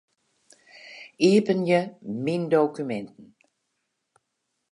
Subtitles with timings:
[1.27, 1.79] Iepenje
[2.23, 3.25] Myn dokuminten.